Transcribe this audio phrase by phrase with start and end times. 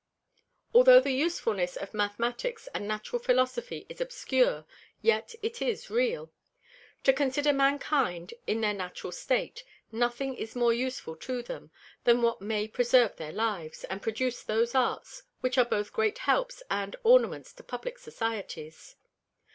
[0.73, 4.65] Altho' the Usefulness of Mathematicks and Natural Philosophy is obscure,
[5.03, 6.31] yet it is real.
[7.03, 11.69] To consider Mankind in their Natural State, nothing is more useful to them,
[12.03, 16.63] than what may preserve their Lives, and produce those Arts, which are both great Helps
[16.71, 18.95] and Ornaments to Publick Societies.